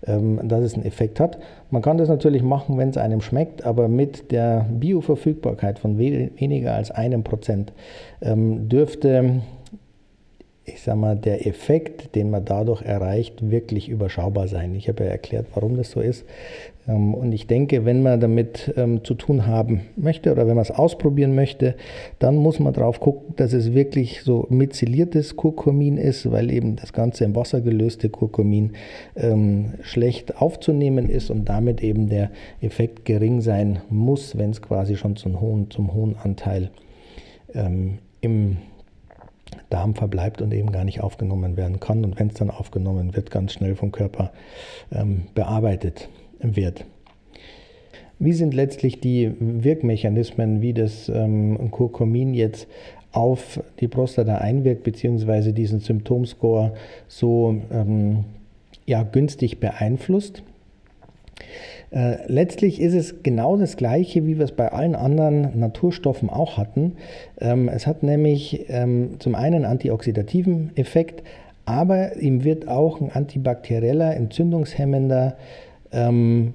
ähm, 0.08 0.40
dass 0.44 0.64
es 0.64 0.74
einen 0.74 0.86
Effekt 0.86 1.20
hat. 1.20 1.40
Man 1.70 1.82
kann 1.82 1.98
das 1.98 2.10
natürlich 2.10 2.44
machen, 2.44 2.78
wenn 2.78 2.90
es 2.90 2.98
einem 2.98 3.22
schmeckt, 3.22 3.66
aber 3.66 3.88
mit 3.88 4.32
der 4.32 4.66
Bioverfügbarkeit 4.72 5.80
von 5.80 5.98
weniger 5.98 6.74
als 6.74 6.92
einem 6.92 7.24
Prozent 7.24 7.74
ähm, 8.22 8.70
dürfte 8.70 9.42
ich 10.68 10.82
sag 10.82 10.96
mal, 10.96 11.16
der 11.16 11.46
Effekt, 11.46 12.16
den 12.16 12.32
man 12.32 12.44
dadurch 12.44 12.82
erreicht, 12.82 13.52
wirklich 13.52 13.88
überschaubar 13.88 14.48
sein. 14.48 14.74
Ich 14.74 14.90
habe 14.90 15.04
ja 15.04 15.12
erklärt, 15.12 15.46
warum 15.54 15.78
das 15.78 15.92
so 15.92 16.02
ist. 16.02 16.26
Ähm, 16.88 17.14
und 17.14 17.34
ich 17.34 17.46
denke, 17.46 17.86
wenn 17.86 18.02
man 18.02 18.20
damit 18.20 18.74
ähm, 18.76 19.04
zu 19.04 19.14
tun 19.14 19.46
haben 19.46 19.82
möchte 19.96 20.32
oder 20.32 20.48
wenn 20.48 20.56
man 20.56 20.64
es 20.64 20.72
ausprobieren 20.72 21.36
möchte, 21.36 21.76
dann 22.18 22.36
muss 22.38 22.60
man 22.60 22.74
darauf 22.74 23.00
gucken, 23.00 23.36
dass 23.36 23.54
es 23.54 23.76
wirklich 23.76 24.24
so 24.24 24.48
myzeliertes 24.50 25.36
Kurkumin 25.36 25.98
ist, 25.98 26.32
weil 26.32 26.52
eben 26.52 26.76
das 26.78 26.94
ganze 26.94 27.26
im 27.26 27.36
Wasser 27.36 27.62
gelöste 27.62 28.10
Kurkumin 28.10 28.72
ähm, 29.16 29.76
schlecht 29.82 30.42
aufzunehmen 30.42 31.10
ist 31.10 31.30
und 31.30 31.48
damit 31.48 31.84
eben 31.84 32.10
der 32.10 32.32
Effekt 32.62 33.06
gering 33.06 33.42
sein 33.42 33.82
muss, 33.90 34.36
wenn 34.36 34.50
es 34.50 34.64
quasi 34.64 34.96
schon 34.96 35.16
zum 35.16 35.40
hohen, 35.42 35.70
zum 35.70 35.94
hohen 35.94 36.16
Anteil 36.18 36.72
im 38.22 38.58
Darm 39.75 39.94
verbleibt 39.94 40.41
und 40.41 40.53
eben 40.53 40.72
gar 40.72 40.86
nicht 40.86 41.01
aufgenommen 41.01 41.58
werden 41.58 41.82
kann. 41.82 42.05
Und 42.05 42.17
wenn 42.17 42.29
es 42.29 42.36
dann 42.36 42.50
aufgenommen 42.50 43.13
wird, 43.13 43.29
ganz 43.29 43.51
schnell 43.51 43.75
vom 43.75 43.91
Körper 43.91 44.32
ähm, 44.89 45.24
bearbeitet 45.36 46.08
wird. 46.39 46.86
Wie 48.17 48.32
sind 48.32 48.53
letztlich 48.53 49.01
die 49.01 49.34
Wirkmechanismen, 49.38 50.62
wie 50.62 50.72
das 50.72 51.10
ähm, 51.10 51.72
Kurkumin 51.72 52.34
jetzt 52.34 52.67
auf 53.12 53.62
die 53.82 53.89
Prostata 53.89 54.38
einwirkt, 54.38 54.84
beziehungsweise 54.84 55.51
diesen 55.51 55.82
Symptomscore 55.82 56.72
so 57.10 57.58
ähm, 57.70 58.24
ja, 58.86 59.03
günstig 59.03 59.60
beeinflusst? 59.60 60.41
Äh, 61.92 62.18
letztlich 62.28 62.82
ist 62.82 62.94
es 62.94 63.24
genau 63.24 63.58
das 63.58 63.78
Gleiche, 63.78 64.25
wie 64.25 64.38
wir 64.38 64.46
es 64.46 64.52
bei 64.52 64.72
allen 64.72 64.96
anderen 64.96 65.58
Naturstoffen 65.60 66.30
auch 66.30 66.58
hatten. 66.58 66.98
Ähm, 67.40 67.70
es 67.70 67.88
hat 67.88 68.04
nämlich 68.04 68.66
ähm, 68.70 69.20
zum 69.20 69.36
einen 69.36 69.66
antioxidativen 69.66 70.72
Effekt, 70.75 71.24
aber 71.66 72.18
ihm 72.18 72.44
wird 72.44 72.68
auch 72.68 73.02
ein 73.02 73.12
antibakterieller, 73.12 74.16
entzündungshemmender 74.16 75.38
ähm, 75.92 76.54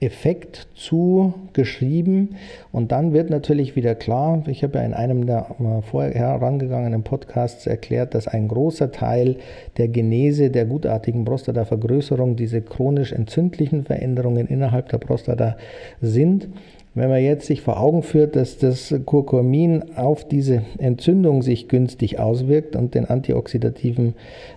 Effekt 0.00 0.68
zugeschrieben. 0.74 2.36
Und 2.70 2.92
dann 2.92 3.14
wird 3.14 3.30
natürlich 3.30 3.76
wieder 3.76 3.94
klar, 3.94 4.42
ich 4.46 4.62
habe 4.62 4.78
ja 4.78 4.84
in 4.84 4.92
einem 4.92 5.26
der 5.26 5.56
äh, 5.58 5.82
vorher 5.82 6.12
herangegangenen 6.12 7.02
Podcasts 7.02 7.66
erklärt, 7.66 8.14
dass 8.14 8.28
ein 8.28 8.48
großer 8.48 8.92
Teil 8.92 9.36
der 9.78 9.88
Genese 9.88 10.50
der 10.50 10.66
gutartigen 10.66 11.24
Prostatavergrößerung 11.24 12.36
diese 12.36 12.60
chronisch 12.60 13.12
entzündlichen 13.12 13.84
Veränderungen 13.84 14.46
innerhalb 14.48 14.90
der 14.90 14.98
Prostata 14.98 15.56
sind. 16.02 16.48
Wenn 16.96 17.10
man 17.10 17.22
jetzt 17.22 17.46
sich 17.46 17.60
vor 17.60 17.78
Augen 17.78 18.02
führt, 18.02 18.36
dass 18.36 18.56
das 18.56 18.94
Kurkumin 19.04 19.96
auf 19.96 20.26
diese 20.26 20.62
Entzündung 20.78 21.42
sich 21.42 21.68
günstig 21.68 22.18
auswirkt 22.18 22.74
und 22.74 22.94
den 22.94 23.04
antioxidativen 23.04 24.14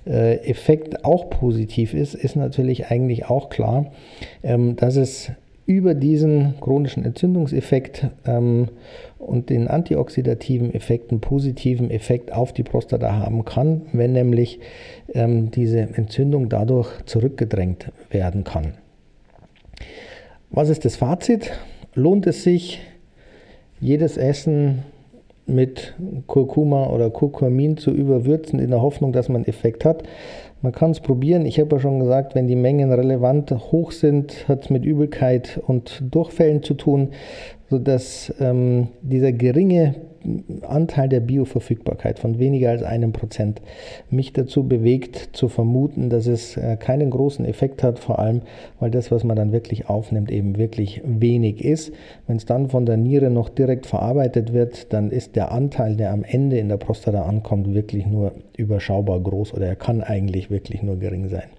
äh, 0.07 0.37
Effekt 0.49 1.03
auch 1.03 1.29
positiv 1.29 1.93
ist, 1.93 2.15
ist 2.15 2.37
natürlich 2.37 2.87
eigentlich 2.87 3.25
auch 3.25 3.49
klar, 3.49 3.91
ähm, 4.41 4.77
dass 4.77 4.95
es 4.95 5.33
über 5.65 5.93
diesen 5.95 6.53
chronischen 6.61 7.03
Entzündungseffekt 7.03 8.07
ähm, 8.25 8.69
und 9.17 9.49
den 9.49 9.67
antioxidativen 9.67 10.73
Effekten 10.73 11.19
positiven 11.19 11.91
Effekt 11.91 12.31
auf 12.31 12.53
die 12.53 12.63
Prostata 12.63 13.17
haben 13.17 13.43
kann, 13.43 13.81
wenn 13.91 14.13
nämlich 14.13 14.61
ähm, 15.13 15.51
diese 15.51 15.81
Entzündung 15.81 16.47
dadurch 16.47 17.03
zurückgedrängt 17.03 17.91
werden 18.09 18.45
kann. 18.45 18.75
Was 20.51 20.69
ist 20.69 20.85
das 20.85 20.95
Fazit? 20.95 21.51
Lohnt 21.95 22.27
es 22.27 22.43
sich, 22.43 22.79
jedes 23.79 24.17
Essen 24.17 24.83
mit 25.45 25.95
Kurkuma 26.27 26.87
oder 26.87 27.09
Kurkumin 27.09 27.77
zu 27.77 27.91
überwürzen, 27.91 28.59
in 28.59 28.69
der 28.69 28.81
Hoffnung, 28.81 29.11
dass 29.11 29.29
man 29.29 29.45
Effekt 29.45 29.83
hat. 29.83 30.03
Man 30.61 30.71
kann 30.73 30.91
es 30.91 30.99
probieren. 30.99 31.45
Ich 31.45 31.59
habe 31.59 31.75
ja 31.75 31.79
schon 31.79 31.99
gesagt, 31.99 32.35
wenn 32.35 32.47
die 32.47 32.55
Mengen 32.55 32.91
relevant 32.91 33.51
hoch 33.51 33.91
sind, 33.91 34.47
hat 34.47 34.65
es 34.65 34.69
mit 34.69 34.85
Übelkeit 34.85 35.59
und 35.65 36.03
Durchfällen 36.11 36.63
zu 36.63 36.73
tun, 36.73 37.09
sodass 37.69 38.33
ähm, 38.39 38.89
dieser 39.01 39.31
geringe 39.31 39.95
Anteil 40.67 41.09
der 41.09 41.19
Bioverfügbarkeit 41.19 42.19
von 42.19 42.39
weniger 42.39 42.69
als 42.69 42.83
einem 42.83 43.11
Prozent 43.11 43.61
mich 44.09 44.33
dazu 44.33 44.63
bewegt 44.63 45.29
zu 45.33 45.47
vermuten, 45.47 46.09
dass 46.09 46.27
es 46.27 46.57
äh, 46.57 46.77
keinen 46.77 47.09
großen 47.09 47.45
Effekt 47.45 47.83
hat, 47.83 47.99
vor 47.99 48.19
allem 48.19 48.41
weil 48.79 48.91
das, 48.91 49.11
was 49.11 49.23
man 49.23 49.35
dann 49.35 49.51
wirklich 49.51 49.89
aufnimmt, 49.89 50.31
eben 50.31 50.57
wirklich 50.57 51.01
wenig 51.05 51.63
ist. 51.63 51.93
Wenn 52.27 52.37
es 52.37 52.45
dann 52.45 52.69
von 52.69 52.85
der 52.85 52.97
Niere 52.97 53.29
noch 53.29 53.49
direkt 53.49 53.85
verarbeitet 53.85 54.53
wird, 54.53 54.93
dann 54.93 55.11
ist 55.11 55.35
der 55.35 55.51
Anteil, 55.51 55.95
der 55.95 56.11
am 56.11 56.23
Ende 56.23 56.57
in 56.57 56.69
der 56.69 56.77
Prostata 56.77 57.23
ankommt, 57.23 57.73
wirklich 57.73 58.05
nur 58.05 58.33
überschaubar 58.57 59.19
groß 59.19 59.53
oder 59.53 59.67
er 59.67 59.75
kann 59.75 60.01
eigentlich 60.01 60.49
wirklich 60.49 60.83
nur 60.83 60.97
gering 60.97 61.27
sein. 61.29 61.58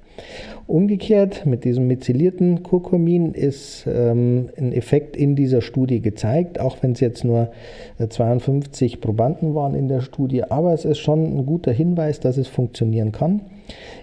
Umgekehrt 0.67 1.47
mit 1.47 1.65
diesem 1.65 1.87
methylierten 1.87 2.63
Kurkumin 2.63 3.35
ist 3.35 3.87
ähm, 3.87 4.51
ein 4.57 4.73
Effekt 4.73 5.17
in 5.17 5.35
dieser 5.35 5.63
Studie 5.63 6.01
gezeigt, 6.01 6.61
auch 6.61 6.77
wenn 6.81 6.93
es 6.93 7.01
jetzt 7.01 7.25
nur 7.25 7.51
52 7.99 8.95
äh, 8.95 8.97
Probanden 8.99 9.55
waren 9.55 9.75
in 9.75 9.89
der 9.89 10.01
Studie, 10.01 10.45
aber 10.45 10.73
es 10.73 10.85
ist 10.85 10.99
schon 10.99 11.25
ein 11.25 11.47
guter 11.47 11.73
Hinweis, 11.73 12.21
dass 12.21 12.37
es 12.37 12.49
funktionieren 12.49 13.13
kann. 13.13 13.41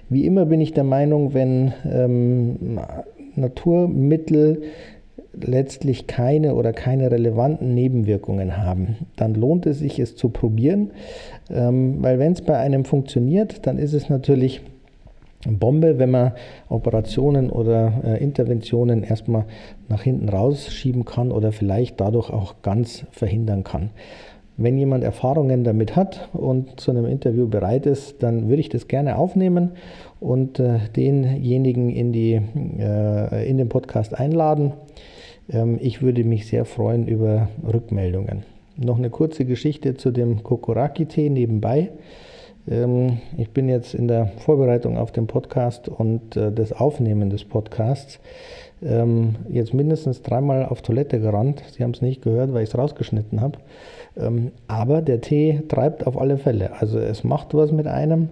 Wie 0.10 0.26
immer 0.26 0.46
bin 0.46 0.62
ich 0.62 0.74
der 0.74 0.84
Meinung, 0.84 1.34
wenn 1.34 1.74
ähm, 1.90 2.80
Naturmittel 3.36 4.64
letztlich 5.34 6.08
keine 6.08 6.56
oder 6.56 6.74
keine 6.74 7.12
relevanten 7.12 7.74
Nebenwirkungen 7.74 8.58
haben, 8.58 8.98
dann 9.16 9.36
lohnt 9.36 9.66
es 9.66 9.80
sich, 9.80 10.00
es 10.00 10.16
zu 10.16 10.30
probieren, 10.30 10.92
ähm, 11.50 11.98
weil 12.02 12.20
wenn 12.20 12.34
es 12.34 12.42
bei 12.42 12.58
einem 12.58 12.86
funktioniert, 12.86 13.68
dann 13.68 13.78
ist 13.78 13.94
es 13.94 14.10
natürlich 14.10 14.62
Bombe, 15.46 16.00
wenn 16.00 16.12
man 16.12 16.32
Operationen 16.70 17.50
oder 17.50 17.94
äh, 18.04 18.24
Interventionen 18.24 19.04
erstmal 19.04 19.46
nach 19.88 20.02
hinten 20.02 20.30
rausschieben 20.30 21.06
kann 21.06 21.32
oder 21.32 21.52
vielleicht 21.52 22.02
dadurch 22.02 22.30
auch 22.30 22.56
ganz 22.64 23.06
verhindern 23.12 23.64
kann. 23.64 23.92
Wenn 24.60 24.80
jemand 24.80 25.04
Erfahrungen 25.04 25.64
damit 25.64 25.96
hat 25.96 26.30
und 26.34 26.80
zu 26.80 26.90
einem 26.90 27.06
Interview 27.06 27.48
bereit 27.48 27.86
ist, 27.86 28.24
dann 28.24 28.50
würde 28.50 28.62
ich 28.62 28.70
das 28.70 28.88
gerne 28.88 29.18
aufnehmen 29.18 29.74
und 30.20 30.60
äh, 30.60 30.80
denjenigen 30.96 31.92
in, 31.92 32.12
die, 32.12 32.42
äh, 32.80 33.48
in 33.48 33.58
den 33.60 33.70
Podcast 33.70 34.18
einladen. 34.20 34.74
Ähm, 35.52 35.78
ich 35.80 36.02
würde 36.02 36.24
mich 36.24 36.48
sehr 36.48 36.66
freuen 36.66 37.08
über 37.08 37.50
Rückmeldungen. 37.72 38.44
Noch 38.78 38.98
eine 38.98 39.12
kurze 39.12 39.46
Geschichte 39.46 39.96
zu 39.96 40.10
dem 40.10 40.42
Kokoraki-Tee 40.42 41.30
nebenbei. 41.30 41.92
Ähm, 42.70 43.20
ich 43.38 43.50
bin 43.52 43.70
jetzt 43.70 43.94
in 43.94 44.08
der 44.08 44.28
Vorbereitung 44.40 44.98
auf 44.98 45.12
den 45.12 45.28
Podcast 45.28 45.90
und 45.90 46.36
äh, 46.36 46.52
das 46.52 46.74
Aufnehmen 46.74 47.30
des 47.30 47.44
Podcasts 47.46 48.20
ähm, 48.84 49.36
jetzt 49.50 49.74
mindestens 49.74 50.22
dreimal 50.22 50.66
auf 50.66 50.82
Toilette 50.82 51.20
gerannt. 51.20 51.64
Sie 51.72 51.84
haben 51.84 51.92
es 51.92 52.02
nicht 52.02 52.22
gehört, 52.22 52.54
weil 52.54 52.64
ich 52.64 52.70
es 52.70 52.78
rausgeschnitten 52.78 53.42
habe. 53.42 53.60
Ähm, 54.18 54.52
aber 54.68 55.02
der 55.02 55.22
Tee 55.22 55.64
treibt 55.68 56.06
auf 56.06 56.20
alle 56.20 56.38
Fälle. 56.38 56.80
Also 56.80 57.00
es 57.00 57.24
macht 57.24 57.54
was 57.54 57.72
mit 57.72 57.88
einem. 57.88 58.30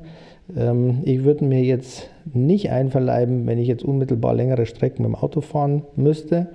Ich 1.05 1.23
würde 1.23 1.43
mir 1.43 1.63
jetzt 1.63 2.11
nicht 2.31 2.69
einverleiben, 2.69 3.47
wenn 3.47 3.57
ich 3.57 3.67
jetzt 3.67 3.83
unmittelbar 3.83 4.35
längere 4.35 4.67
Strecken 4.67 5.01
mit 5.01 5.11
dem 5.11 5.15
Auto 5.15 5.41
fahren 5.41 5.81
müsste 5.95 6.49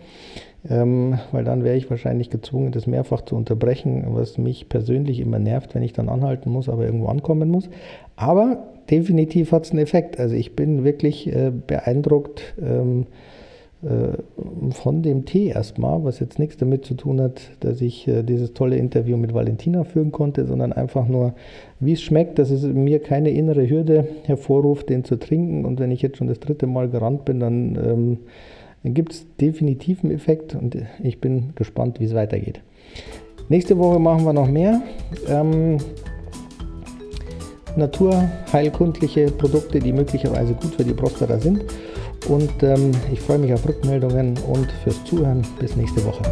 ähm, 0.68 1.18
weil 1.33 1.44
dann 1.44 1.64
wäre 1.64 1.77
ich 1.77 1.88
wahrscheinlich 1.88 2.29
gezwungen, 2.29 2.73
das 2.73 2.87
mehrfach 2.87 3.23
zu 3.23 3.37
unterbrechen, 3.37 4.05
was 4.09 4.37
mich 4.37 4.68
persönlich 4.68 5.20
immer 5.20 5.38
nervt, 5.38 5.75
wenn 5.75 5.83
ich 5.83 5.92
dann 5.92 6.09
anhalten 6.09 6.51
muss, 6.51 6.68
aber 6.68 6.85
irgendwo 6.85 7.07
ankommen 7.07 7.51
muss. 7.51 7.70
Aber 8.16 8.64
definitiv 8.90 9.53
hat 9.53 9.64
es 9.64 9.70
einen 9.70 9.81
Effekt. 9.81 10.18
Also 10.18 10.35
ich 10.35 10.57
bin 10.57 10.85
wirklich 10.85 11.35
äh, 11.35 11.51
beeindruckt 11.51 12.55
ähm, 12.61 13.07
äh, 13.83 14.73
von 14.73 15.03
dem 15.03 15.25
Tee 15.25 15.46
erstmal, 15.49 16.05
was 16.05 16.20
jetzt 16.20 16.38
nichts 16.38 16.59
damit 16.59 16.85
zu 16.85 16.92
tun 16.92 17.23
hat, 17.23 17.40
dass 17.61 17.81
ich 17.81 18.07
äh, 18.07 18.23
dieses 18.23 18.53
tolle 18.53 18.77
Interview 18.77 19.16
mit 19.16 19.33
Valentina 19.33 19.85
führen 19.85 20.12
konnte, 20.12 20.44
sondern 20.44 20.75
einfach 20.75 21.09
nur, 21.09 21.33
wie 21.79 21.92
es 21.92 22.03
schmeckt, 22.03 22.38
dass 22.38 22.51
es 22.51 22.62
mir 22.64 22.99
keine 22.99 23.31
innere 23.31 23.68
Hürde 23.68 24.07
hervorruft, 24.25 24.90
den 24.90 25.05
zu 25.05 25.16
trinken. 25.16 25.64
Und 25.64 25.81
wenn 25.81 25.90
ich 25.90 26.03
jetzt 26.03 26.18
schon 26.18 26.27
das 26.27 26.40
dritte 26.40 26.66
Mal 26.66 26.90
gerannt 26.90 27.25
bin, 27.25 27.40
dann 27.40 27.77
ähm, 27.77 28.18
dann 28.83 28.95
gibt 28.95 29.12
es 29.12 29.27
definitiv 29.40 30.03
einen 30.03 30.14
Effekt 30.14 30.55
und 30.55 30.77
ich 31.03 31.21
bin 31.21 31.53
gespannt, 31.55 32.01
wie 32.01 32.05
es 32.05 32.14
weitergeht. 32.14 32.61
Nächste 33.49 33.77
Woche 33.79 33.99
machen 33.99 34.25
wir 34.25 34.33
noch 34.33 34.49
mehr. 34.49 34.81
Ähm, 35.29 35.79
naturheilkundliche 37.77 39.31
Produkte, 39.33 39.81
die 39.81 39.93
möglicherweise 39.93 40.55
gut 40.55 40.75
für 40.77 40.85
die 40.85 40.95
Prostata 40.95 41.38
sind. 41.38 41.64
Und 42.29 42.62
ähm, 42.62 42.93
ich 43.12 43.21
freue 43.21 43.38
mich 43.38 43.53
auf 43.53 43.66
Rückmeldungen 43.66 44.38
und 44.49 44.71
fürs 44.85 45.03
Zuhören. 45.05 45.43
Bis 45.59 45.77
nächste 45.77 46.05
Woche. 46.05 46.23